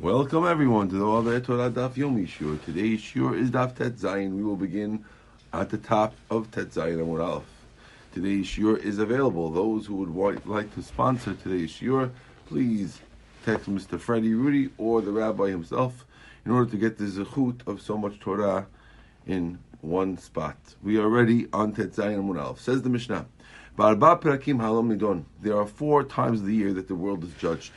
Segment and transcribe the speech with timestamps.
[0.00, 2.56] Welcome everyone to the All Torah Daf Yomi Shur.
[2.56, 4.32] Today's Shur is Daf Tet Zayin.
[4.32, 5.04] We will begin
[5.52, 7.44] at the top of Tet Zayin Amud Aleph.
[8.12, 9.50] Today's Shur is available.
[9.50, 12.10] Those who would want, like to sponsor today's Shur,
[12.46, 13.00] please
[13.46, 13.98] text Mr.
[13.98, 16.04] Freddie Rudy or the Rabbi himself
[16.44, 18.66] in order to get the zechut of so much Torah
[19.28, 20.56] in one spot.
[20.82, 22.60] We are ready on Tet Zayin Amud Aleph.
[22.60, 23.26] Says the Mishnah,
[23.78, 25.24] Perakim Halom Nidon.
[25.40, 27.70] There are four times of the year that the world is judged.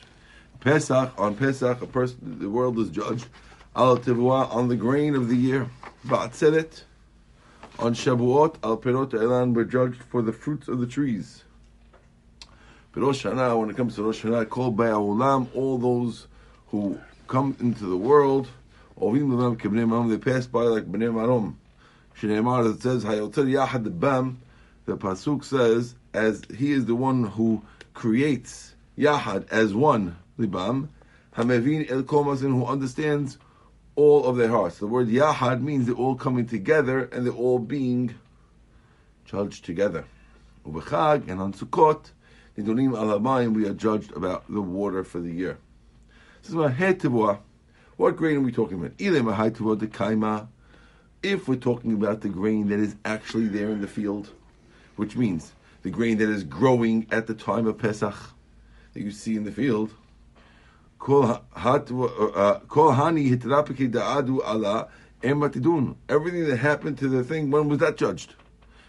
[0.68, 3.26] Pesach, on Pesach, a person, the world is judged.
[3.74, 5.70] Al Tivua, on the grain of the year.
[6.06, 6.84] Ba'atzeret,
[7.80, 11.46] on Shavuot, Al Perot Elan, we're judged for the fruits of the trees.
[12.92, 16.28] But Rosh Hashanah, when it comes to Rosh Hashanah, Kol Ba'olam, all those
[16.68, 17.00] who
[17.30, 18.50] come into the world,
[18.98, 21.56] they pass by like Bnei Marom.
[22.20, 24.42] Shneimar, it says, Hayoter Yahad Bam,
[24.86, 27.62] the Pasuk says, as he is the one who
[27.94, 30.90] creates Yahad as one, libam,
[31.36, 33.38] hamevin el komasin, who understands
[33.96, 34.78] all of their hearts.
[34.78, 38.14] The word yahad means they're all coming together and they're all being
[39.26, 40.06] judged together.
[40.66, 42.12] Ubechag and on Sukkot,
[42.58, 45.58] nidonim alamayim, we are judged about the water for the year.
[46.42, 47.40] This is hetevua.
[47.98, 48.96] What grain are we talking about?
[48.98, 50.48] de kaima.
[51.24, 54.30] If we're talking about the grain that is actually there in the field,
[54.96, 55.52] which means
[55.82, 58.16] the grain that is growing at the time of Pesach
[58.94, 59.92] that you see in the field,
[66.10, 68.34] Everything that happened to the thing, when was that judged?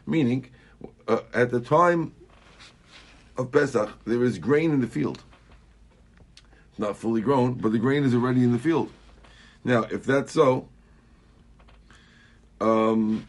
[0.06, 0.51] Meaning,
[1.06, 2.12] uh, at the time
[3.36, 5.23] of Pesach, there is grain in the field.
[6.70, 8.91] It's not fully grown, but the grain is already in the field.
[9.64, 10.69] Now, if that's so,
[12.61, 13.29] um,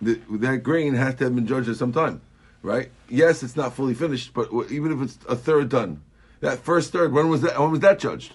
[0.00, 2.20] the, that grain has to have been judged at some time,
[2.62, 2.90] right?
[3.08, 6.02] Yes, it's not fully finished, but even if it's a third done,
[6.42, 7.58] that first third, when was that?
[7.58, 8.34] When was that judged?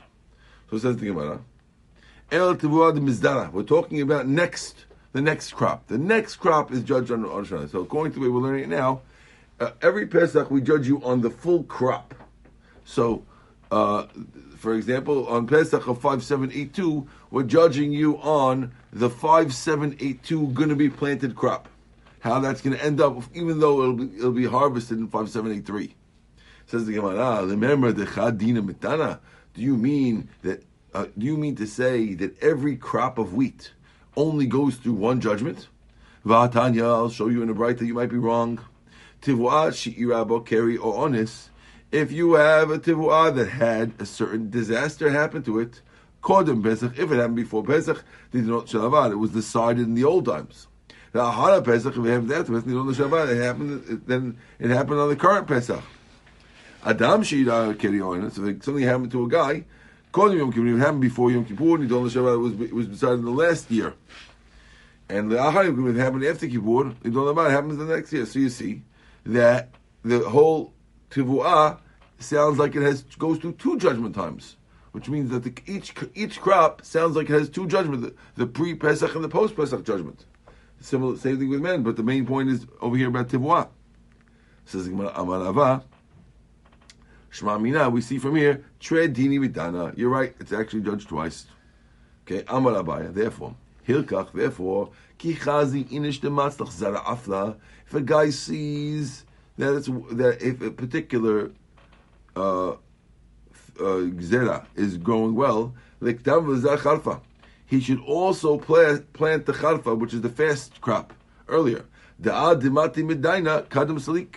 [0.70, 1.42] So it says the Gemara.
[2.32, 3.52] El mizdara.
[3.52, 5.88] We're talking about next, the next crop.
[5.88, 7.72] The next crop is judged on Rosh Hashanah.
[7.72, 9.02] So according to the way we're learning it now,
[9.60, 12.14] uh, every Pesach we judge you on the full crop.
[12.84, 13.24] So,
[13.72, 14.08] uh,
[14.58, 19.54] for example, on Pesach of five seven eight two, we're judging you on the five
[19.54, 21.70] seven eight two going to be planted crop.
[22.20, 25.30] How that's going to end up, even though it'll be, it'll be harvested in five
[25.30, 25.94] seven eight three.
[26.68, 29.20] Says the Gemara, remember the Chadina Mitana.
[29.54, 30.64] Do you mean that?
[30.94, 33.72] Uh, do you mean to say that every crop of wheat
[34.18, 35.70] only goes through one judgment?
[36.26, 38.60] Vatanya, I'll show you in a bright that you might be wrong.
[39.22, 41.50] Tivuah she'ira carry or onis.
[41.90, 45.82] If you have a tivuah that had a certain disaster happen to it,
[46.22, 49.12] kodem Pesach, if it happened before Pesach, they did not shalavat.
[49.12, 50.68] It was decided in the old times.
[51.14, 54.02] The Ahara Pesach, if it happened after Pesach, it happened.
[54.06, 55.82] Then it happened on the current Pesach.
[56.86, 58.32] Adam Shira Kerioina.
[58.32, 59.66] So if something happened to a guy,
[60.14, 62.88] Kodim Yom Kippur, it happened before Yom Kippur, and the Shabbat it was, it was
[62.88, 63.94] decided in the last year.
[65.10, 66.94] And the Achar Yom Kippur, it happened after Kippur,
[67.30, 68.26] about it happens the next year.
[68.26, 68.82] So you see
[69.26, 69.70] that
[70.04, 70.74] the whole
[71.12, 71.80] Tivu'ah
[72.20, 74.56] sounds like it has goes through two judgment times.
[74.94, 78.48] Which means that the, each each crop sounds like it has two judgments: the, the
[78.48, 80.26] pre Pesach and the post Pesach judgment.
[80.80, 83.68] Similar, same thing with men, but the main point is over here about Tivu'ah.
[84.66, 84.88] Says
[87.30, 89.98] Shema Mina, we see from here, Tred Dini Midana.
[89.98, 91.46] You're right, it's actually judged twice.
[92.26, 93.56] Okay, Amar Abaye, therefore,
[93.88, 97.56] Hilkach, therefore, Ki Chazi Inish Dematzlach Zara Afla.
[97.86, 99.26] If a guy sees
[99.58, 101.52] that it's that if a particular
[102.36, 102.76] uh, uh,
[103.80, 107.22] Zera is growing well, like Kharfa,
[107.66, 111.14] he should also plant, plant the Kharfa, which is the fast crop,
[111.48, 111.86] earlier.
[112.22, 114.36] Da'ad Dimati Midaina Kadam Salik.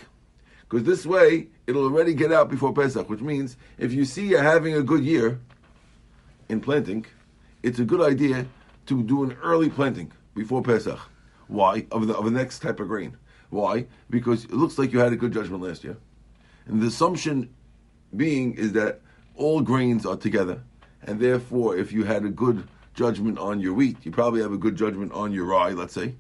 [0.71, 4.43] Because this way, it'll already get out before Pesach, which means if you see you're
[4.43, 5.41] having a good year
[6.49, 7.05] in planting,
[7.65, 8.47] it's a good idea
[8.87, 10.99] to do an early planting before Pesach.
[11.49, 11.87] Why?
[11.91, 13.17] Of the, of the next type of grain.
[13.51, 13.87] Why?
[14.09, 15.97] Because it looks like you had a good judgment last year.
[16.67, 17.53] And the assumption
[18.17, 19.01] being is that
[19.35, 20.63] all grains are together.
[21.03, 24.59] And therefore, if you had a good judgment on your wheat, you probably have a
[24.59, 26.15] good judgment on your rye, let's say.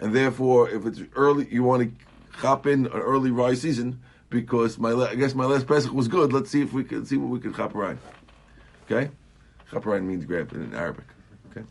[0.00, 4.00] And therefore, if it's early, you want to hop in an early rye season,
[4.30, 6.32] because my I guess my last Pesach was good.
[6.32, 7.98] Let's see if we can see what we can chaparine.
[8.84, 9.10] Okay,
[9.70, 11.04] chaparine means grab in Arabic.
[11.50, 11.66] Okay,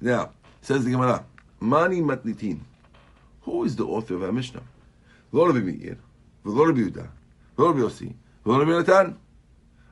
[0.00, 0.30] now
[0.60, 1.24] says the Gemara,
[1.60, 2.60] Mani Matnitin.
[3.42, 4.62] Who is the author of our Mishnah?
[5.32, 5.98] V'lo Rabbi Meir,
[6.44, 7.08] v'lo Rabbi Yehuda,
[7.56, 8.14] v'lo Rabbi Yossi,
[8.44, 9.18] v'lo Rabbi Natan.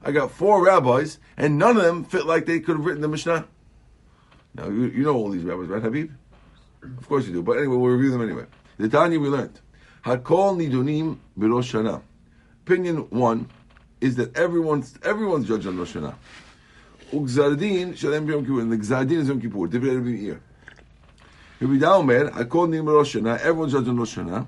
[0.02, 3.08] I got four rabbis, and none of them fit like they could have written the
[3.08, 3.46] Mishnah.
[4.54, 6.10] Now you, you know all these rabbis, right, Habib?
[6.82, 7.42] Of course you do.
[7.42, 8.44] But anyway, we'll review them anyway.
[8.76, 9.60] The Tanya we learned.
[10.04, 12.02] Hakol nidunim b'Rosh
[12.66, 13.48] Opinion one
[14.02, 16.14] is that everyone's everyone's judged on Rosh Hashanah.
[17.10, 18.60] Ugzardin shalem b'yom kippur.
[18.60, 20.42] And the gzardin is Yom Kippur, every year.
[21.58, 24.46] Rabbi Yehuda Omer, Hakol nim Rosh Hashanah, everyone judges on Rosh Hashanah.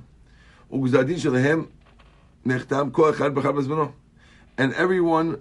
[0.70, 1.68] Ugzardin shalehem
[2.44, 3.94] nechtam kol echad b'chad b'zmano.
[4.58, 5.40] And everyone,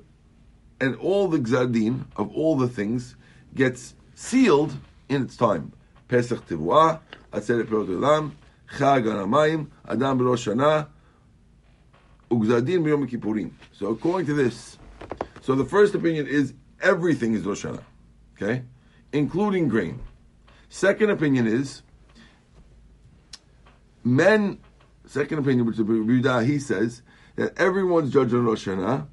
[0.79, 3.18] and all the gzardin of all the things
[3.53, 4.77] gets sealed
[5.09, 5.73] in its time.
[6.07, 7.00] Pesach Tivuah,
[7.33, 8.31] Atzeret Perot Olam,
[8.73, 10.88] Chag Anamayim, Adam B'Rosh Hashanah,
[12.31, 13.51] Ugzardin B'Yom Kippurim.
[13.71, 14.77] So according to this,
[15.41, 17.83] so the first opinion is everything is Rosh Hashanah,
[18.35, 18.63] okay,
[19.13, 20.00] including grain.
[20.69, 21.83] Second opinion is
[24.03, 24.59] men.
[25.06, 27.03] Second opinion, which Yehuda, he says
[27.35, 29.07] that everyone's judged on Rosh Hashanah,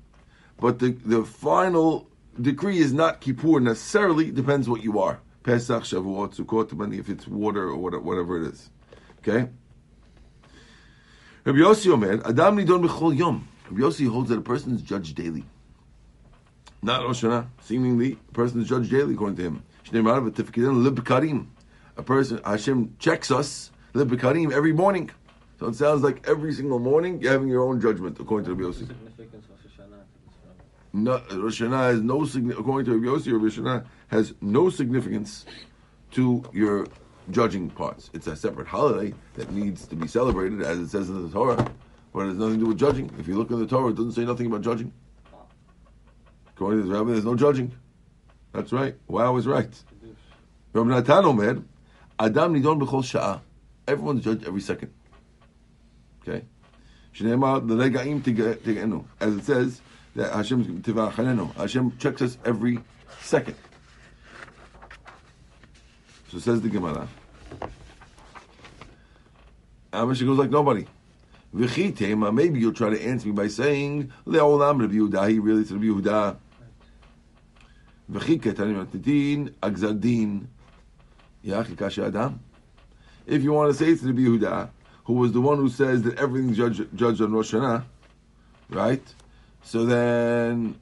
[0.58, 2.08] but the the final
[2.40, 4.31] decree is not Kippur necessarily.
[4.31, 5.20] Depends what you are.
[5.43, 8.70] Pesach, Shavuot, Sukkot, depending if it's water or whatever it is.
[9.26, 9.48] Okay.
[11.44, 13.46] Rabbi Yossi Omer, Adam nidon b'chol yom.
[13.70, 15.44] Rabbi Yossi holds that a person is judged daily.
[16.82, 17.46] Not Rosh Hashanah.
[17.60, 19.62] Seemingly, a person is judged daily, according to him.
[21.96, 25.10] A person, Hashem checks us, lib every morning.
[25.60, 28.76] So it sounds like every single morning you're having your own judgment, according to Rabbi
[28.76, 28.88] Yossi.
[30.92, 35.44] No, Rosh Hashanah has no significance, according to Rabbi Yossi, Rosh Hashanah has no significance
[36.12, 36.88] to your
[37.30, 38.10] judging parts.
[38.12, 41.70] It's a separate holiday that needs to be celebrated, as it says in the Torah,
[42.12, 43.10] but it has nothing to do with judging.
[43.19, 44.92] If you look in the Torah, it doesn't say nothing about judging.
[46.54, 47.72] According to the Rabbi, there's no judging.
[48.52, 48.94] That's right.
[49.08, 49.70] Wow is right.
[50.72, 51.62] Rabbi Natan Omer,
[52.19, 53.40] Adam nidon b'chol sha'a.
[53.88, 54.92] Everyone's judged every second.
[56.22, 56.44] Okay?
[57.14, 57.20] As
[59.34, 59.80] it says,
[60.14, 60.82] that Hashem.
[61.56, 62.78] Hashem checks us every
[63.20, 63.56] second.
[66.32, 67.06] So says the Gemara.
[69.93, 70.87] Amish goes like nobody.
[71.52, 75.88] Maybe you'll try to answer me by saying, Le'olam Rabbi Yehuda, he really said Rabbi
[75.88, 76.37] Yehuda.
[78.11, 80.46] V'chiket animatidin, agzadin,
[81.44, 82.38] yachikash.
[83.26, 84.70] If you want to say it's Rabbi Yehuda,
[85.05, 87.84] who was the one who says that everything's judged, judged on Rosh Hashanah,
[88.70, 89.14] right?
[89.64, 90.76] So then,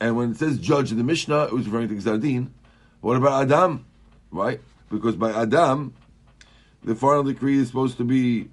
[0.00, 2.48] and when it says judge in the Mishnah, it was referring to Gzardin.
[3.02, 3.84] What about Adam?
[4.36, 4.60] Right?
[4.90, 5.94] Because by Adam,
[6.84, 8.48] the final decree is supposed to be.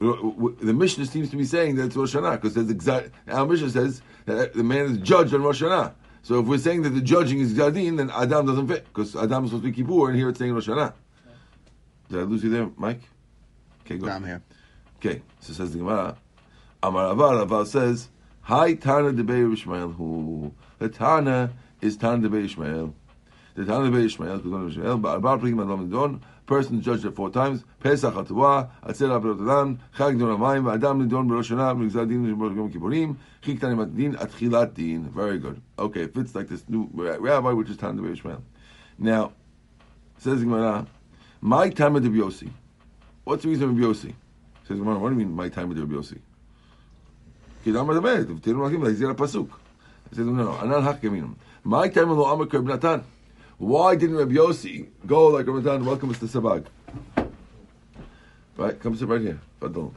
[0.00, 0.16] Uh,
[0.60, 3.10] the Mishnah seems to be saying that it's Rosh Hashanah because there's exact.
[3.28, 5.94] Our Mishnah says that the man is judged on Rosh Hashanah.
[6.22, 9.44] So if we're saying that the judging is Gzardin, then Adam doesn't fit because Adam
[9.44, 10.94] is supposed to be Kippur, and here it's saying Rosh Hashanah.
[12.08, 13.00] Did I lose you there, Mike?
[13.84, 14.06] Okay, go.
[14.06, 14.42] No, I'm here.
[14.96, 16.16] Okay, so says the Gemara.
[16.82, 18.08] Amar Avar, Avar says,
[18.42, 21.50] Hi Tana de Beir Ishmael, who the Tana
[21.80, 22.94] is Tana de Beir Ishmael.
[23.54, 27.62] The Tana Beit Ishmael, Pesach Ishmael, Arba Prikim Adam Nidon, person judged it four times,
[27.78, 32.72] Pesach HaTavua, Atzer HaPerot Adam, Chag Nidon HaMayim, Adam Nidon Beroshana, Megzad Din Kiborim, Yom
[32.72, 35.08] Kippurim, Chik Tanim Atdin, Atchilat Din.
[35.08, 35.62] Very good.
[35.78, 38.42] Okay, fits like this new rabbi, which is Tana Beit Ishmael.
[38.98, 39.32] Now,
[40.18, 40.86] says Gemara,
[41.40, 42.50] my time of the Yossi.
[43.22, 44.14] What's the reason of Yossi?
[44.66, 46.18] Says Gemara, what do you mean my time of the Yossi?
[47.64, 49.48] Kidam Adamet, Tirum Lakim, Lezir HaPasuk.
[50.10, 51.36] Says no, no, Anan Hakaminim.
[51.62, 53.04] My time of the Amr Kerb Natan.
[53.58, 55.84] Why didn't Reb Yossi go like Reb Natan?
[55.84, 56.28] Welcome, Mr.
[56.28, 56.66] Sabag.
[58.56, 59.40] Right, come sit right here.
[59.60, 59.92] Fadol.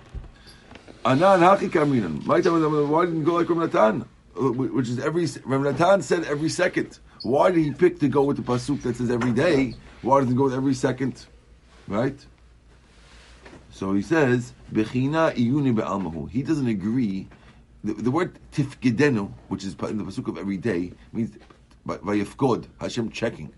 [1.03, 2.25] Anan haki kaminan.
[2.27, 4.05] Why didn't go like Reb Natan?
[4.35, 6.99] Which is every Reb Natan said every second.
[7.23, 9.73] Why did he pick to go with the pasuk that says every day?
[10.03, 11.25] Why doesn't he go with every second?
[11.87, 12.23] Right?
[13.71, 16.29] So he says, Bechina iyuni be'almahu.
[16.29, 17.27] He doesn't agree
[17.83, 21.37] the, the word tifgidenu, which is in the pasuk of every day, means
[21.87, 23.53] vayifgod, Hashem checking.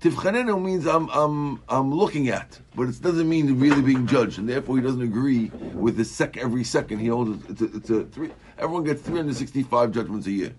[0.00, 4.48] Tifchanenu means I'm, I'm, I'm looking at, but it doesn't mean really being judged, and
[4.48, 6.98] therefore he doesn't agree with the sec every second.
[6.98, 8.30] He holds it's a, it's a three.
[8.58, 10.54] Everyone gets 365 judgments a year.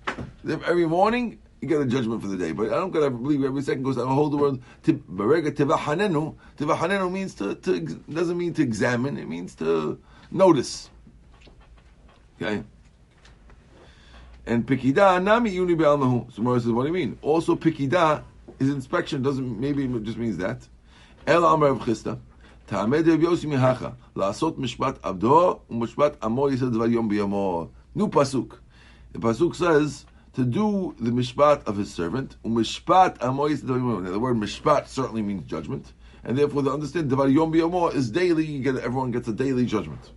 [0.47, 3.61] Every morning you get a judgment for the day, but I don't gotta believe every
[3.61, 3.97] second goes.
[3.97, 6.35] I hold the word barega tivahanenu.
[6.57, 9.17] Tivahanenu means to, to doesn't mean to examine.
[9.17, 9.99] It means to
[10.31, 10.89] notice.
[12.41, 12.63] Okay.
[14.46, 16.32] And pikida nami yuni be'almahu.
[16.32, 17.18] So Mara says, what do you mean?
[17.22, 18.22] Also pikida,
[18.58, 20.66] his inspection doesn't, maybe it just means that.
[21.26, 22.18] El amar of chista.
[22.68, 27.68] תעמד רב יוסי מהכה, לעשות משפט עבדו ומשפט עמו יעשה דבר יום ביומו.
[27.96, 28.58] New pasuk.
[29.12, 30.04] The pasuk says
[30.34, 34.86] to do the mishpat of his servant, umishpat amo yaseh דבר יום The word mishpat
[34.86, 35.94] certainly means judgment,
[36.24, 39.64] and therefore they understand דבר yom biyomo is daily, you get, everyone gets a daily
[39.64, 40.10] judgment.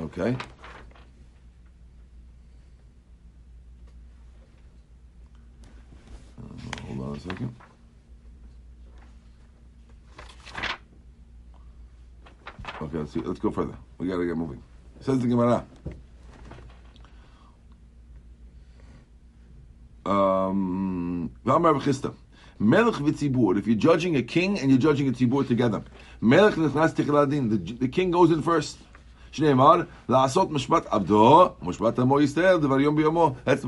[0.00, 0.34] Okay?
[6.87, 7.55] Hold on a second.
[12.81, 13.21] Okay, let's see.
[13.21, 13.75] Let's go further.
[13.97, 14.61] We gotta get moving.
[14.99, 15.65] Says the Gemara.
[20.05, 21.31] Um.
[22.59, 23.57] Melech v'tzibur.
[23.57, 25.83] If you're judging a king and you're judging a tzibur together,
[26.21, 26.55] Melech.
[26.55, 28.77] The, the king goes in first.
[29.35, 30.37] That's the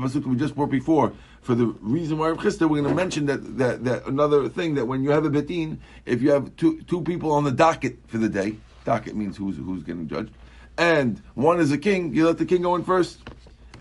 [0.00, 1.12] pasuk we just brought before.
[1.42, 5.02] For the reason why we're going to mention that, that that another thing that when
[5.02, 8.28] you have a betin, if you have two two people on the docket for the
[8.28, 10.30] day, docket means who's who's getting judged,
[10.78, 13.18] and one is a king, you let the king go in first,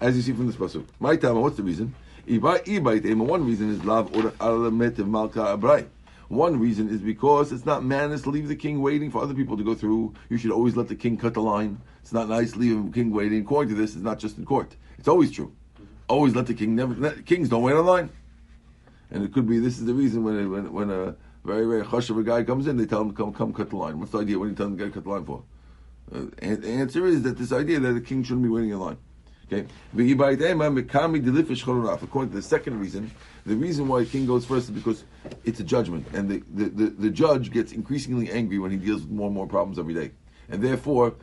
[0.01, 0.85] as you see from this pasuk.
[0.99, 1.93] My time, what's the reason?
[2.27, 4.31] One reason is lav or
[4.71, 5.85] malka abrai.
[6.27, 9.57] One reason is because it's not manners to leave the king waiting for other people
[9.57, 10.13] to go through.
[10.29, 11.79] You should always let the king cut the line.
[12.01, 13.41] It's not nice to leave the king waiting.
[13.41, 14.75] According to this, it's not just in court.
[14.97, 15.53] It's always true.
[16.07, 16.93] Always let the king never.
[16.95, 18.09] Let, kings don't wait on line.
[19.11, 22.09] And it could be this is the reason when when when a very very hush
[22.09, 23.99] of a guy comes in, they tell him come come cut the line.
[23.99, 24.37] What's the idea?
[24.39, 25.43] What do you tell him to cut the line for?
[26.13, 28.79] Uh, and the answer is that this idea that the king shouldn't be waiting in
[28.79, 28.97] line.
[29.51, 29.67] Okay.
[29.93, 33.11] According to the second reason,
[33.45, 35.03] the reason why a king goes first is because
[35.43, 39.01] it's a judgment, and the, the, the, the, judge gets increasingly angry when he deals
[39.01, 40.11] with more and more problems every day.
[40.49, 41.13] And therefore,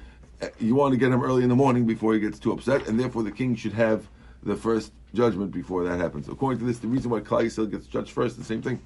[0.41, 2.87] uh, you want to get him early in the morning before he gets too upset,
[2.87, 4.09] and therefore the king should have
[4.45, 6.29] the first judgment before that happens.
[6.29, 8.81] According to this, the reason why Klal Yisrael gets judged first, the same thing.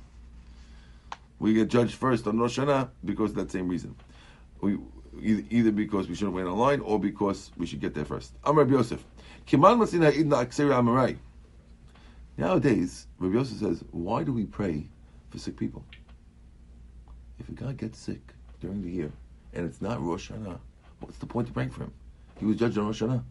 [1.39, 3.95] We get judged first on Rosh Hashanah because of that same reason.
[4.61, 4.79] We,
[5.23, 8.33] either because we shouldn't wait online or because we should get there first.
[8.45, 9.05] I'm Rabbi Yosef.
[12.39, 14.89] Nowadays, Rabbi Yosef says, why do we pray
[15.31, 15.85] for sick people?
[17.39, 19.13] If a guy gets sick during the year
[19.55, 20.59] and it's not Rosh Hashanah,
[21.01, 21.93] what's the point of praying for him?
[22.39, 23.23] He was judged on Rosh Hashanah.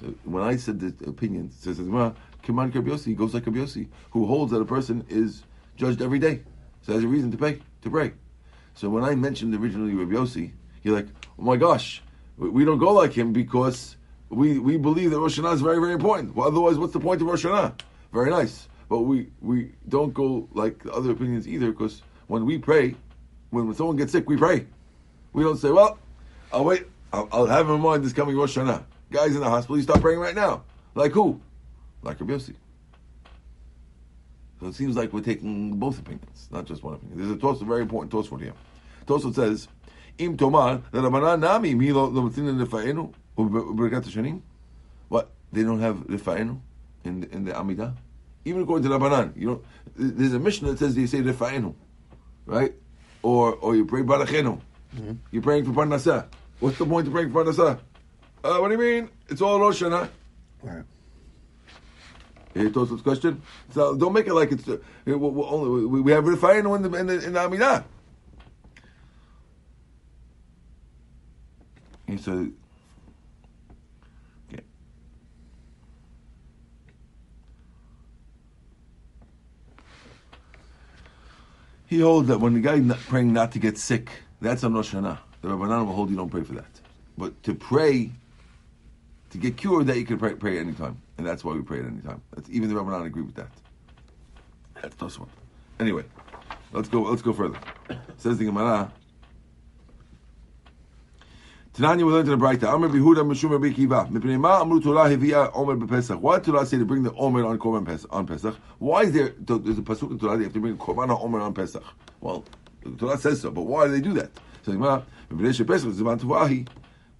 [0.00, 2.12] So when I said the opinion, says, Kiman
[2.44, 5.42] Kabiosi, he goes like Kabiosi, who holds that a person is
[5.76, 6.42] judged every day.
[6.82, 8.12] So has a reason to pay, to pray.
[8.74, 12.02] So when I mentioned originally Rabbi Yossi, you're like, oh my gosh,
[12.36, 13.96] we don't go like him because
[14.30, 16.34] we, we believe that Rosh Hashanah is very, very important.
[16.34, 17.80] Well, otherwise, what's the point of Rosh Hashanah?
[18.12, 18.68] Very nice.
[18.88, 22.94] But we, we don't go like other opinions either because when we pray,
[23.50, 24.66] when someone gets sick, we pray.
[25.32, 25.98] We don't say, well,
[26.52, 26.86] I'll wait.
[27.12, 28.84] I'll, I'll have in mind this coming Rosh Hashanah.
[29.10, 30.64] Guys in the hospital, you start praying right now.
[30.94, 31.40] Like who?
[32.02, 32.54] Like Rabbi Yossi.
[34.60, 37.18] So it seems like we're taking both opinions, not just one opinion.
[37.18, 38.54] There's a Tosfot, very important Tosfot here.
[39.06, 39.68] Tosfot says,
[40.18, 44.40] Im Tomar, the Rabbanan Nami, Milo, Lomatin, Nefa'enu, Shanim.
[45.08, 45.30] What?
[45.52, 46.60] They don't have Rifa'enu
[47.04, 47.94] in the, in the Amidah?
[48.44, 49.62] Even according to Rabbanan, you know,
[49.96, 51.74] there's a mission that says they say Rifa'enu,
[52.46, 52.74] right?
[53.22, 54.60] Or or you pray Barachenu.
[54.96, 55.12] Mm-hmm.
[55.30, 56.26] You're praying for Parnasah.
[56.60, 57.80] What's the point of praying for Parnasah?
[58.42, 59.10] Uh, what do you mean?
[59.28, 60.08] It's all Rosh Hashanah.
[60.62, 60.84] Right.
[62.54, 63.42] Hey, Tosfot's question.
[63.74, 67.06] So don't make it like it's uh, we, we, we have Rifa'enu in the in
[67.06, 67.84] the, in the Amidah.
[72.06, 72.52] He said
[81.88, 84.10] He holds that when the guy not praying not to get sick,
[84.42, 85.18] that's on Rosh Hashanah.
[85.40, 86.80] The Rabbanan will hold you don't pray for that.
[87.16, 88.12] But to pray,
[89.30, 91.00] to get cured, that you can pray, pray anytime.
[91.16, 92.20] And that's why we pray at any time.
[92.34, 93.48] That's, even the Rabbanan agree with that.
[94.82, 95.30] That's this one.
[95.80, 96.04] Anyway,
[96.72, 97.02] let's go.
[97.02, 97.58] Let's go further.
[98.18, 98.92] Says the Gemara.
[101.78, 102.64] Tananya we learned in the Braita.
[102.64, 104.08] Amr Behuda Mishum Rabbi Kiva.
[104.10, 106.18] Mipnei ma amru Torah hivia Omer bepesach.
[106.18, 108.12] Why Torah say to bring the Omer on Korban Pesach?
[108.12, 108.56] On Pesach?
[108.80, 111.54] Why is there there's a pasuk in Torah they have to bring Korban Omer on
[111.54, 111.84] Pesach?
[112.20, 112.44] Well,
[112.82, 114.32] the Torah says so, but why do they do that?
[114.64, 116.66] So Gemara, Mipnei Pesach is Zivan Tuvahi.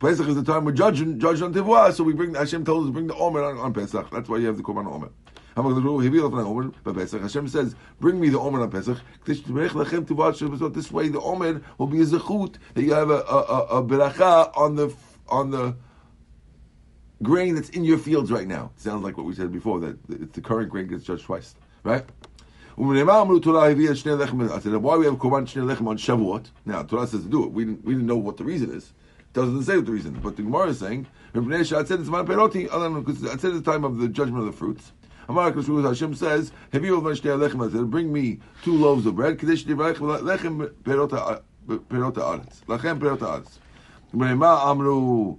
[0.00, 2.88] Pesach is the time we're judging, judging on Tivua, so we bring Hashem told us
[2.88, 4.10] to bring the Omer on, on Pesach.
[4.10, 5.10] That's why you have the Korban Omer.
[5.56, 9.68] Hashem says, "Bring me the omer on Pesach." This way,
[11.08, 14.94] the omer will be a zechut that you have a, a, a, beracha on the
[15.28, 15.74] on the
[17.22, 18.70] grain that's in your fields right now.
[18.76, 21.54] It sounds like what we said before that it's the current grain gets judged twice,
[21.82, 22.04] right?
[22.80, 26.46] I said, why we have korban shnei lechem on Shavuot?
[26.64, 27.50] Now Torah says to do it.
[27.50, 28.92] We didn't we didn't know what the reason is.
[29.18, 32.08] It doesn't say what the reason is, but the Gemara is saying, I said it's
[32.08, 34.92] the time of the judgment of the fruits.
[35.28, 39.38] Amar Hashem says, "Have you lechem Bring me two loaves of bread.
[39.38, 42.64] Lechem perota aretz.
[42.66, 43.58] Lechem perota aretz.
[44.70, 45.38] Amru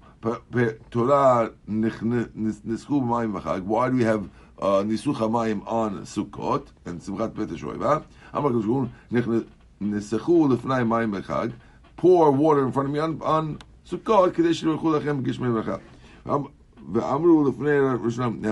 [0.91, 3.63] Torah b'mayim v'chag.
[3.63, 4.29] Why do we have
[4.60, 8.03] uh, nisuch hamayim on Sukkot and Simchat Bet Shoiva?
[8.31, 11.53] Amar Kishur nisechu lefnai mayim v'chag.
[11.98, 13.58] Pour water in front of me on, on
[13.89, 14.36] Sukkot.
[14.36, 15.81] Kadesh lechem gishmei v'chag.
[16.25, 16.48] Now,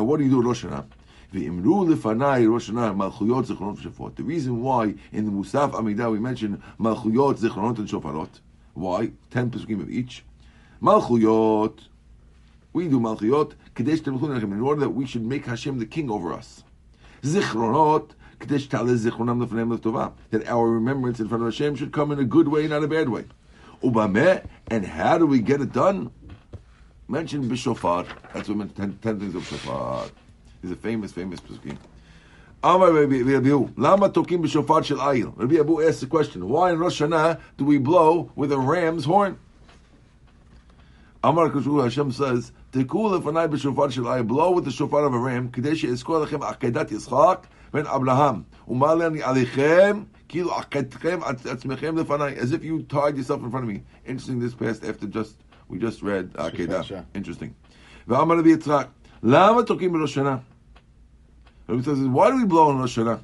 [0.03, 0.85] what do you do Rosh Hashanah?
[1.29, 1.49] The
[4.23, 8.29] reason why in the Musaf Amidah we mention Malchuyot, Zichronot, and Shofarot.
[8.73, 9.11] Why?
[9.29, 10.23] Ten pesukim of each.
[10.81, 11.79] Malchuyot.
[12.71, 16.63] We do Malchuyot Kadesh in order that we should make Hashem the king over us.
[17.23, 20.13] Zichronot, Kadesh Zichronam Lefneim Leftova.
[20.29, 22.87] That our remembrance in front of Hashem should come in a good way, not a
[22.87, 23.25] bad way.
[23.83, 26.09] Ubameh, and how do we get it done?
[27.09, 28.07] Mention Bishofar.
[28.33, 30.09] That's what meant ten, ten things of Shofar.
[30.61, 31.77] He's a famous, famous Pesachim.
[32.63, 35.31] Amar Rabbi Abu, Lama tokim b'shofar shel ayil.
[35.37, 39.05] Rabbi Abu asks the question, why in Rosh Hashanah do we blow with a ram's
[39.05, 39.37] horn?
[41.23, 45.19] Amar Kashu Hashem says, Tekul lefanai b'shofar shel ayil, blow with the shofar of a
[45.19, 52.53] ram, kadesh eskor lechem akedat Yitzchak ben Abraham, umalani alechem kilu aketchem atzmechem lefanai, as
[52.53, 53.83] if you tied yourself in front of me.
[54.07, 55.35] Interesting, this passed after just,
[55.67, 57.05] we just read Akedah.
[57.13, 57.53] Interesting.
[58.07, 58.89] V'amar Rabbi Yitzchak,
[59.21, 60.41] Lama tokim b'Rosh Hashanah.
[61.67, 63.19] Rabbi says, why do we blow on Rosh Hashanah?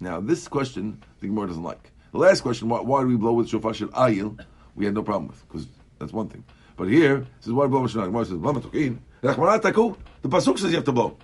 [0.00, 1.92] Now, this question the Gemara doesn't like.
[2.12, 4.38] The last question, why, why do we blow with shofar shel ayil?
[4.74, 6.44] We had no problem with because that's one thing.
[6.76, 8.06] But here, it says why we blow Rosh Hashanah?
[8.06, 11.16] Gemara says, Lama The pasuk says you have to blow,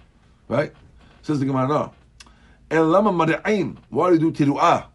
[0.48, 0.72] right?
[1.22, 1.92] Says the Gemara, no.
[2.70, 3.12] El lama.
[3.88, 4.86] Why do we do tiru'ah?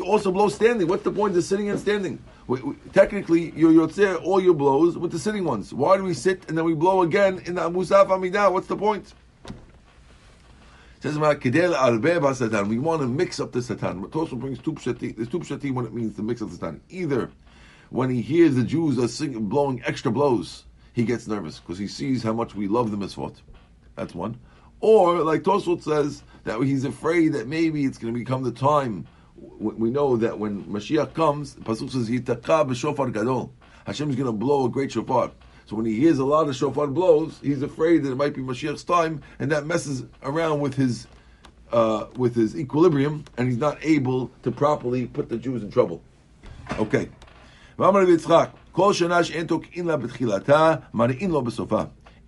[0.00, 0.88] also blow standing.
[0.88, 2.20] What's the point of sitting and standing?
[2.48, 5.72] We, we, technically, you're yotzeh all your blows with the sitting ones.
[5.72, 8.52] Why do we sit and then we blow again in the Musaf Amidah?
[8.52, 9.14] What's the point?
[11.00, 14.04] Says We want to mix up the satan.
[14.08, 15.14] Tosu brings two pshati.
[15.16, 16.80] There's two pshati when it means to mix up the satan.
[16.90, 17.30] Either
[17.90, 20.64] when he hears the Jews are singing, blowing extra blows,
[21.00, 23.36] he gets nervous because he sees how much we love the mitzvot.
[23.96, 24.38] That's one.
[24.80, 29.06] Or, like Tosfot says, that he's afraid that maybe it's going to become the time.
[29.58, 33.52] We know that when Mashiach comes, Pasuk says, Yitaka b'shofar gadol.
[33.86, 35.30] Hashem is going to blow a great shofar.
[35.66, 38.42] So when he hears a lot of shofar blows, he's afraid that it might be
[38.42, 41.06] Mashiach's time, and that messes around with his
[41.72, 46.02] uh, with his equilibrium, and he's not able to properly put the Jews in trouble.
[46.78, 47.08] Okay.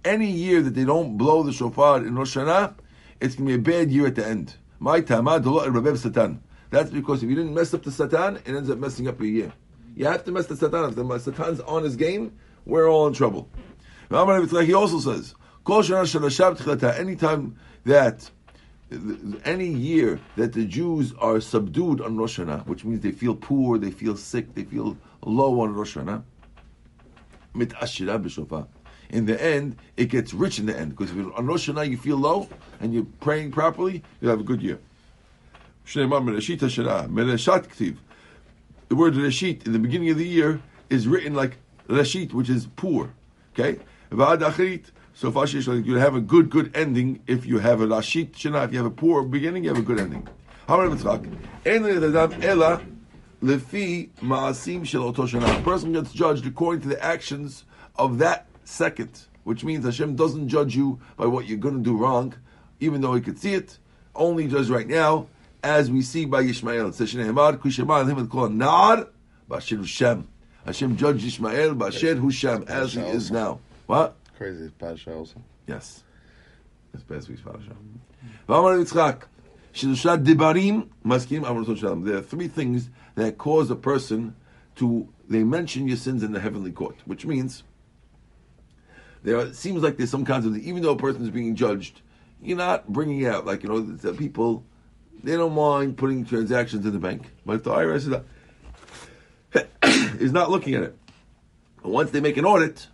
[0.04, 2.74] Any year that they don't blow the shofar in Rosh Hashanah,
[3.20, 4.56] it's going to be a bad year at the end.
[4.80, 6.42] My satan.
[6.70, 9.26] That's because if you didn't mess up the satan, it ends up messing up a
[9.26, 9.52] year.
[9.94, 10.84] You have to mess the satan.
[10.84, 12.32] If the satan's on his game,
[12.66, 13.48] we're all in trouble.
[14.10, 15.34] He also says,
[16.98, 18.30] anytime that
[19.44, 23.78] any year that the Jews are subdued on Rosh Hashanah, which means they feel poor,
[23.78, 26.24] they feel sick, they feel low on Rosh Hashanah,
[29.12, 30.90] in the end, it gets rich in the end.
[30.90, 32.48] Because if you're on Rosh Hashanah you feel low
[32.80, 34.78] and you're praying properly, you'll have a good year.
[38.88, 40.60] The word Reshit in the beginning of the year
[40.90, 43.12] is written like Reshit, which is poor.
[43.54, 43.78] Okay?
[45.14, 48.64] So you have a good, good ending if you have a Rashit Shana.
[48.64, 50.26] If you have a poor beginning, you have a good ending.
[53.44, 53.58] A
[55.64, 57.64] person gets judged according to the actions
[57.96, 61.96] of that second, which means Hashem doesn't judge you by what you're going to do
[61.96, 62.34] wrong,
[62.78, 63.78] even though He could see it.
[64.14, 65.26] Only judge right now,
[65.64, 66.90] as we see by Yishmael.
[66.90, 69.08] It says, "Shneimar kushemal him called nar
[69.50, 70.28] b'asher Hashem."
[70.64, 73.58] Hashem judged Ishmael b'asher Husham as he is now.
[73.86, 74.14] What?
[74.38, 75.42] Crazy parasha also.
[75.66, 76.04] Yes,
[76.94, 77.74] it's best week's parasha.
[78.48, 79.22] V'amar Yitzchak.
[79.74, 82.04] Shiloshat debarim maskim amar shalom.
[82.04, 84.34] There are three things that cause a person
[84.76, 87.62] to they mention your sins in the heavenly court, which means
[89.22, 92.00] there are, seems like there's some kinds of even though a person is being judged,
[92.40, 94.64] you're not bringing out like you know the people
[95.22, 98.24] they don't mind putting transactions in the bank, but if the IRS is not,
[100.20, 100.98] is not looking at it,
[101.84, 102.88] and once they make an audit,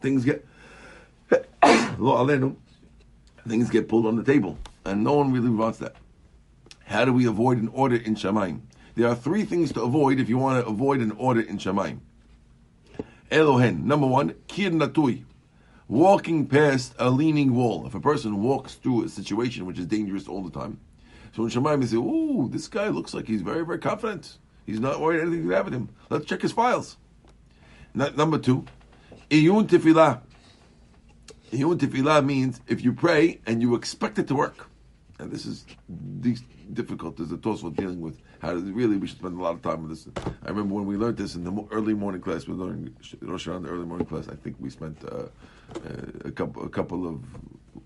[0.00, 0.44] things get
[3.48, 5.94] things get pulled on the table, and no one really wants that.
[6.84, 8.62] How do we avoid an audit in Shemaim?
[9.00, 12.00] There are three things to avoid if you want to avoid an audit in Shemaim.
[13.30, 15.24] Elohen, number one, kir natui
[15.88, 17.86] walking past a leaning wall.
[17.86, 20.80] If a person walks through a situation which is dangerous all the time,
[21.34, 24.36] so in Shemaim they say, "Ooh, this guy looks like he's very, very confident.
[24.66, 25.88] He's not worried anything could happen to him.
[26.10, 26.98] Let's check his files."
[27.94, 28.66] number two,
[29.30, 30.20] iyun tefillah.
[31.52, 34.68] Iyun tefillah means if you pray and you expect it to work.
[35.18, 38.20] And this is these difficulties that Tosfot dealing with.
[38.40, 40.08] How really we should spend a lot of time with this.
[40.44, 42.46] I remember when we learned this in the early morning class.
[42.46, 44.28] We learned Rosh Hashanah, the early morning class.
[44.28, 45.28] I think we spent uh, uh,
[46.24, 47.22] a couple a couple of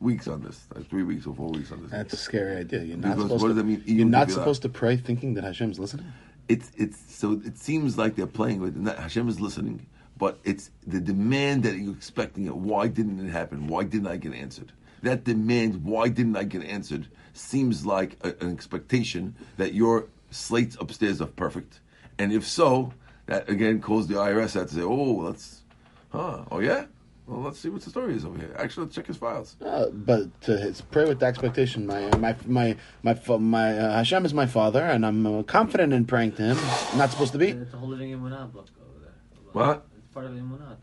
[0.01, 1.91] weeks on this, like three weeks or four weeks on this.
[1.91, 2.85] That's a scary idea.
[2.85, 3.49] You're not because supposed to.
[3.49, 3.83] does that mean?
[3.85, 6.07] You're not supposed to pray thinking that Hashem's listening.
[6.49, 8.99] It's it's so it seems like they're playing with it.
[8.99, 9.87] Hashem is listening,
[10.17, 12.55] but it's the demand that you're expecting it.
[12.55, 13.67] Why didn't it happen?
[13.67, 14.73] Why didn't I get answered?
[15.05, 20.77] that demand, why didn't I get answered, seems like a, an expectation that your slates
[20.81, 21.81] upstairs are perfect.
[22.19, 22.93] And if so,
[23.27, 25.63] that again calls the IRS out to say, oh, let's,
[26.11, 26.87] huh, oh yeah?
[27.27, 28.55] Well, let's see what the story is over here.
[28.59, 29.57] Actually, let's check his files.
[29.65, 34.27] Uh, but to his, pray with the expectation, my my my my my uh, Hashem
[34.27, 36.59] is my father, and I'm uh, confident in praying to Him.
[36.93, 37.49] I'm not supposed to be.
[37.49, 39.15] It's a whole living imunah book over there.
[39.53, 39.87] What?
[39.97, 40.77] It's part of the imunah.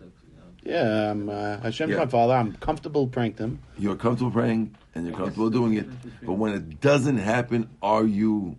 [0.64, 2.00] Yeah, I'm, uh, Hashem's yeah.
[2.00, 2.34] my father.
[2.34, 3.60] I'm comfortable praying to Him.
[3.78, 5.88] You're comfortable praying, and you're comfortable doing it.
[6.24, 8.58] But when it doesn't happen, are you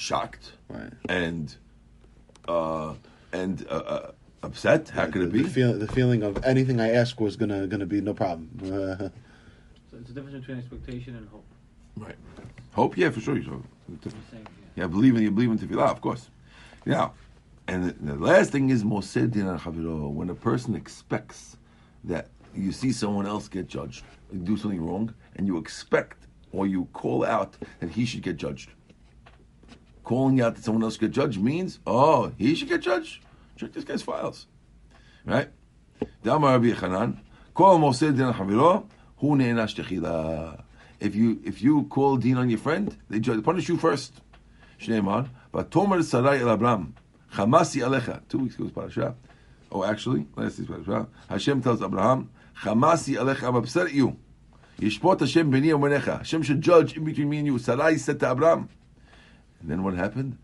[0.00, 0.52] shocked?
[0.68, 0.92] Right.
[1.08, 1.54] And
[2.48, 2.94] uh,
[3.32, 4.10] and uh, uh
[4.42, 4.88] upset?
[4.88, 5.42] How could it be?
[5.42, 8.50] The, feel, the, feeling of anything I ask was gonna gonna be no problem.
[8.62, 11.44] so it's a difference between expectation and hope.
[11.96, 12.16] Right.
[12.72, 13.36] Hope, yeah, for sure.
[13.36, 14.38] You yeah.
[14.76, 16.30] yeah, believe in you believe in tefillah, of course.
[16.86, 17.10] Yeah.
[17.68, 21.56] And the, the last thing is mosed din al when a person expects
[22.04, 24.04] that you see someone else get judged,
[24.42, 28.70] do something wrong, and you expect or you call out that he should get judged.
[30.04, 33.22] Calling out that someone else should get judged means, oh, he should get judged.
[33.56, 34.46] Check this guy's files.
[35.24, 35.50] Right?
[41.00, 44.14] If you if you call din on your friend, they judge, punish you first.
[45.52, 46.94] But Tomer Sarai el Abram,
[47.34, 48.22] Chamasi alecha.
[48.28, 49.14] Two weeks ago was parasha.
[49.70, 51.06] Oh, actually, last week's parasha.
[51.28, 52.30] Hashem tells Abraham,
[52.62, 54.16] Chamasi alecha, I'm upset at you.
[54.78, 56.18] Yishpot Hashem amonecha.
[56.18, 57.58] Hashem should judge in between me and you.
[57.58, 58.70] Sarai said to Abraham.
[59.60, 60.38] And then what happened?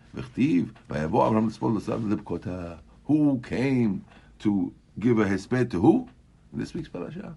[3.05, 4.05] Who came
[4.38, 6.09] to give a hesped to who?
[6.52, 7.35] In this week's parasha.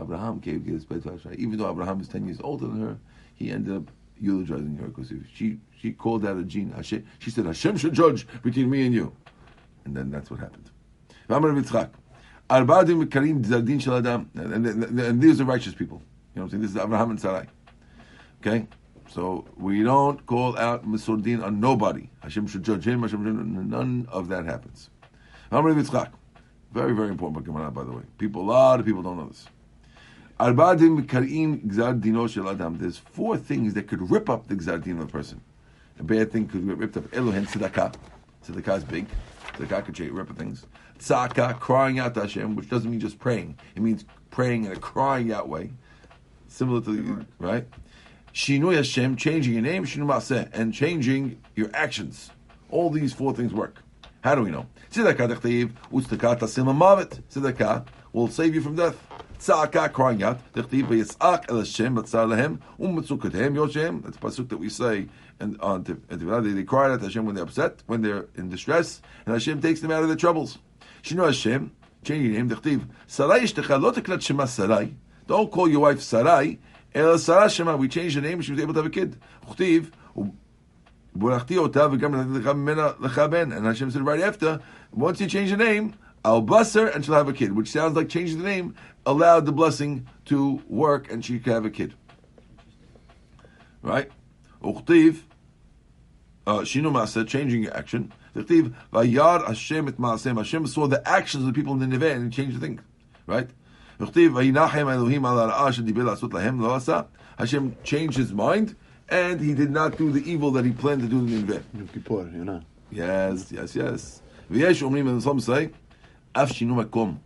[0.00, 1.34] Abraham gave hesped to Hashem.
[1.38, 2.98] Even though Abraham is 10 years older than her,
[3.34, 3.90] he ended up
[4.20, 6.70] eulogizing her because she she called out a gene.
[6.70, 9.14] Hashem, she said Hashem should judge between me and you,
[9.84, 10.70] and then that's what happened.
[14.88, 16.02] And these are righteous people.
[16.34, 16.62] You know what I'm saying?
[16.62, 17.46] This is Abraham and Sarai.
[18.40, 18.66] Okay?
[19.10, 22.10] So we don't call out Masurdin on nobody.
[22.22, 24.90] Hashem should judge him, Hashem should, none of that happens.
[25.50, 28.02] Very, very important by the way.
[28.18, 29.46] People, a lot of people don't know this.
[32.80, 35.40] There's four things that could rip up the gzardin of a person.
[36.00, 37.04] A bad thing could get ripped up.
[37.12, 37.94] Elohen tzedakah.
[38.44, 39.06] Tzedakah is big.
[39.52, 40.66] Tzedakah could rip up things.
[40.98, 43.56] Tzaka, crying out to Hashem, which doesn't mean just praying.
[43.76, 45.70] It means praying in a crying out way.
[46.48, 47.64] Similar to, the, right?
[48.34, 52.32] Shinui Hashem, changing your name, Shinu Maseh, and changing your actions.
[52.68, 53.80] All these four things work.
[54.22, 54.66] How do we know?
[54.90, 55.70] Tzedakah
[58.12, 58.96] will save you from death.
[59.38, 60.40] Tzaka crying out.
[60.52, 64.02] Dechtiv v'yitzak el Hashem b'tzar lehem u'mitzukathem yoshem.
[64.02, 65.06] That's a pasuk that we say
[65.38, 66.42] and on Tefillah.
[66.42, 69.60] They, they cry out to Hashem when they're upset, when they're in distress, and Hashem
[69.60, 70.58] takes them out of their troubles.
[71.04, 71.70] Shinu Hashem,
[72.02, 72.50] change your name.
[72.50, 74.96] Dechtiv Sarai ishtecha lo teklat shema Sarai.
[75.28, 76.58] Don't call your wife Sarai.
[76.94, 78.34] We changed the name.
[78.34, 79.16] And she was able to have a kid.
[83.52, 84.60] And Hashem said right after,
[84.92, 87.96] once you change the name, I'll bless her and she'll have a kid, which sounds
[87.96, 91.94] like changing the name allowed the blessing to work and she could have a kid.
[93.82, 94.10] Right?
[94.62, 95.22] Uchtiv,
[96.46, 98.12] uh, Shinu Maaseh, changing action.
[98.34, 100.34] Uchtiv, Vayar Hashem et Maaseh.
[100.34, 102.80] Hashem saw the actions of the people in the Niveh and changed the thing.
[103.26, 103.50] Right?
[104.00, 107.06] Uchtiv, Vayinachem Elohim al Ara'ah shedibel asut lahem lo asa.
[107.38, 108.74] Hashem changed his mind
[109.08, 111.46] and he did not do the evil that he planned to do in.
[111.46, 112.62] Yom Kippur, you know.
[112.90, 114.22] Yes, yes, yes.
[114.50, 115.70] V'yesh umrim, and some say,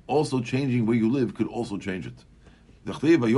[0.06, 2.24] also changing where you live could also change it.
[2.84, 3.28] Beautiful.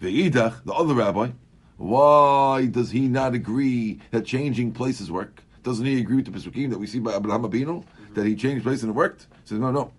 [0.00, 1.30] The other rabbi,
[1.76, 5.41] why does he not agree that changing places work?
[5.62, 8.14] Doesn't he agree with the Pesukim that we see by Abraham Abinu, mm-hmm.
[8.14, 9.26] that he changed places and it worked?
[9.42, 9.92] He says, no, no.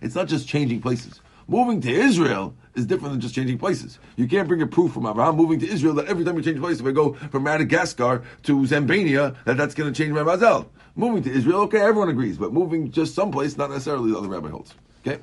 [0.00, 1.20] It's not just changing places.
[1.46, 3.98] Moving to Israel is different than just changing places.
[4.16, 6.58] You can't bring a proof from Abraham moving to Israel that every time you change
[6.58, 10.70] places, if I go from Madagascar to Zambania, that that's going to change my mazel.
[10.94, 14.48] Moving to Israel, okay, everyone agrees, but moving just someplace, not necessarily the other rabbi
[14.48, 14.74] holds.
[15.06, 15.20] Okay?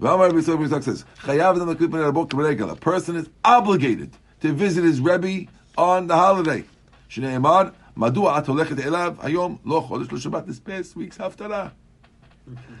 [0.00, 6.64] says, a person is obligated to visit his Rebbe on the holiday.
[7.08, 11.72] Sheneh Emad Madua Atolechet Elav Hayom Lo Chodesh LeShabbat This past week's Haftarah.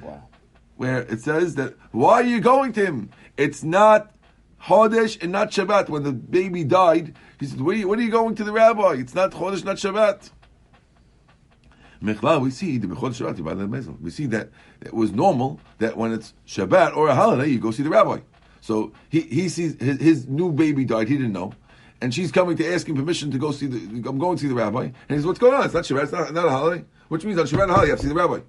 [0.02, 0.28] Wow
[0.76, 3.10] where it says that why are you going to him?
[3.36, 4.12] It's not
[4.62, 5.88] Chodesh and not Shabbat.
[5.88, 8.52] When the baby died, he said, "What are you, what are you going to the
[8.52, 8.94] rabbi?
[8.94, 10.30] It's not Chodesh, not Shabbat."
[12.00, 14.50] we see the We see that
[14.82, 18.18] it was normal that when it's Shabbat or a holiday, you go see the rabbi.
[18.60, 21.08] So he, he sees his, his new baby died.
[21.08, 21.52] He didn't know,
[22.04, 23.78] and she's coming to ask him permission to go see the.
[24.06, 25.64] I'm going to see the rabbi, and he says, "What's going on?
[25.64, 26.02] It's not Shabbat.
[26.02, 26.84] It's not, not a holiday.
[27.08, 28.40] which means on Shabbat Hal you have to see the rabbi.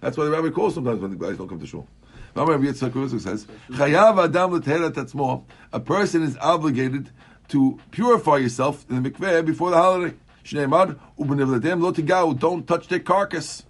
[0.00, 1.86] That's why the rabbi calls sometimes when the guys don't come to shul.
[2.34, 7.10] Rabbi Yitzchak says, "Chayav adam l'teherat atzmo." A person is obligated
[7.50, 10.16] to purify yourself in the mikveh before the holiday.
[10.44, 12.36] Shneimad ubenivledem lo tigau.
[12.36, 13.62] Don't touch their carcass.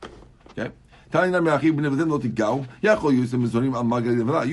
[0.58, 0.72] Okay.
[1.12, 1.30] You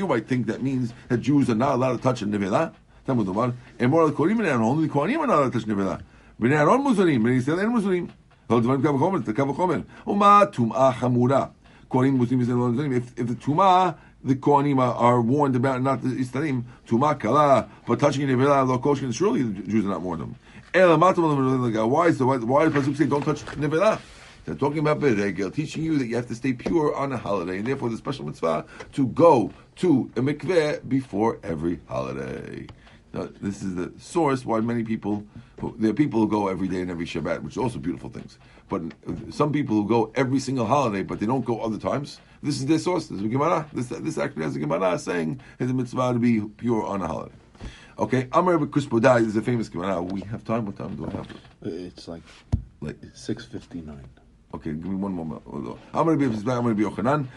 [0.08, 2.74] might think that means that Jews are not allowed to touch a nevela.
[3.09, 5.99] Only the Kohanim are not allowed to touch nevela.
[6.39, 8.07] בני אהרון מוזרים, בני ישראל אין מוזרים.
[8.51, 9.81] לא דברים קו וחומר, זה קו וחומר.
[10.07, 11.45] ומה טומאה חמורה?
[11.91, 12.93] כהנים מוזרים ישראל לא מוזרים.
[12.93, 13.91] If if the טומאה,
[14.25, 18.69] the Kohanim are, are warned about not the Istarim, טומאה קלה, but touching a nevela
[18.69, 20.35] לא kosher, surely the Jews are not warned them.
[20.75, 23.99] אלא מה טומאה Why is the why, why does Pasuk say don't touch nevela?
[24.47, 27.59] They're talking about Beregel, teaching you that you have to stay pure on a holiday,
[27.59, 32.67] and therefore the special mitzvah to go to a mikveh before every holiday.
[33.16, 35.24] Now, this is the source why many people,
[35.78, 38.38] there are people who go every day and every Shabbat, which are also beautiful things.
[38.68, 38.82] But
[39.30, 42.20] some people who go every single holiday, but they don't go other times.
[42.44, 43.08] This is their source.
[43.08, 43.70] This is Gemara.
[43.72, 47.08] This, this actually has a Gemara saying it's a mitzvah to be pure on a
[47.08, 47.36] holiday.
[47.98, 50.02] Okay, Amar Kruspedai is a famous Gemara.
[50.04, 50.66] We have time.
[50.66, 51.32] What time do I have?
[51.66, 52.24] Uh, it's like
[52.82, 54.10] like six fifty nine.
[54.54, 55.42] Okay, give me one moment.
[55.94, 57.30] I'm going to be I'm going to be Yochanan.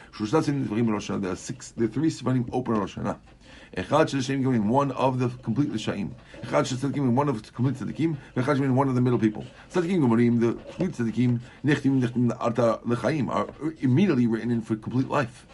[1.22, 1.70] There are six.
[1.70, 3.18] There are three Sfarim open Rosh Hashanah.
[3.76, 6.10] Echad shel Hashem giving one of the complete Lishaim.
[6.42, 8.16] Echad shel Tzadikim one of the complete Tzadikim.
[8.36, 9.44] Echad shel one of the middle people.
[9.72, 13.48] Tzadikim Gomorim, the complete Tzadikim, Nechtim Nechtim Arta Lechaim are
[13.80, 15.46] immediately written in for complete life.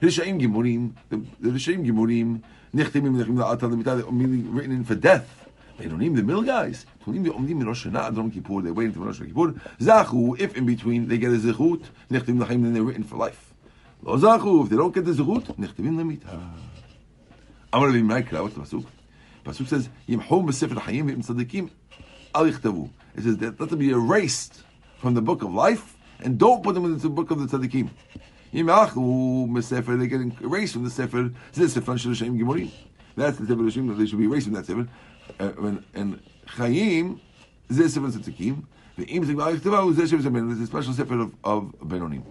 [0.00, 1.16] Lishaim Gemorim, the
[1.48, 2.42] Lishaim Gemorim,
[2.74, 5.46] Nechtim Nechtim Arta Lemitah, immediately written in for death.
[5.78, 7.26] Benonim, the middle guys, they wait
[8.86, 9.54] until Rosh Kippur.
[9.80, 13.54] Zachu, if in between they get a zechut, Nechtim Lechaim, then they're written for life.
[14.02, 16.38] Lo Zachu, if they don't get the zechut, Nechtim Lemitah.
[17.72, 18.42] Going to be Mikra.
[18.42, 18.86] What's the pasuk?
[19.44, 21.70] Pasuk says, "Yimhom b'sefer hayim v'im tzadikim
[22.34, 24.62] al yichtavu." It says that let them be erased
[24.98, 27.90] from the book of life and don't put them into the book of the tzadikim.
[28.52, 31.30] Yimachu b'sefer they get erased from the sefer.
[31.52, 32.70] This sefer shel shem gemorim.
[33.14, 34.88] That's the sefer shem they should be erased from that sefer.
[35.38, 37.20] Uh, and chayim
[37.68, 38.64] this sefer tzadikim.
[38.96, 42.24] The im tzadikim al yichtavu this sefer is a special sefer of benonim.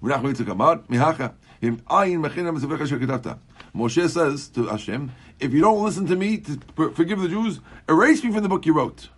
[0.00, 3.38] Renach Yitzchak Amar mihacha him ayin mechinam sefer kasher ketavta.
[3.74, 8.22] Moshe says to Hashem, if you don't listen to me to forgive the Jews, erase
[8.24, 9.08] me from the book you wrote.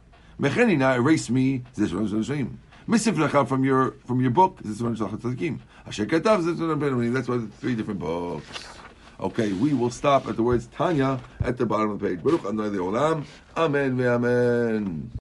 [0.41, 1.63] Mechenina, erase me,
[2.89, 4.59] Misif from your from your book.
[4.63, 5.63] This is one of the kim.
[5.85, 5.99] That's
[7.29, 8.47] why it's three different books.
[9.21, 12.23] Okay, we will stop at the words Tanya at the bottom of the page.
[12.23, 13.25] Baruch Adonai
[13.57, 15.11] Amen, Amen.